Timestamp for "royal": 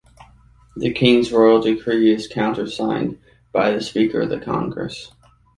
1.31-1.61